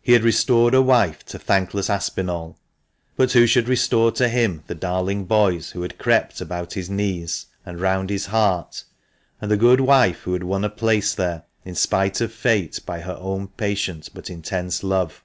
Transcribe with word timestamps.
He 0.00 0.14
had 0.14 0.24
restored 0.24 0.74
a 0.74 0.82
wife 0.82 1.24
to 1.26 1.38
thankless 1.38 1.88
Aspinall; 1.88 2.58
but 3.14 3.30
who 3.30 3.46
should 3.46 3.68
restore 3.68 4.10
to 4.10 4.28
him 4.28 4.64
the 4.66 4.74
darling 4.74 5.24
boys 5.24 5.70
who 5.70 5.82
had 5.82 5.98
crept 5.98 6.40
about 6.40 6.72
his 6.72 6.90
knees 6.90 7.46
and 7.64 7.80
round 7.80 8.10
his 8.10 8.26
heart, 8.26 8.82
and 9.40 9.48
the 9.52 9.56
good 9.56 9.80
wife 9.80 10.22
who 10.22 10.32
had 10.32 10.42
won 10.42 10.64
a 10.64 10.68
place 10.68 11.14
there, 11.14 11.44
in 11.64 11.76
spite 11.76 12.20
of 12.20 12.32
fate, 12.32 12.80
by 12.84 13.02
her 13.02 13.16
own 13.20 13.46
patient, 13.46 14.08
but 14.12 14.30
intense, 14.30 14.82
love? 14.82 15.22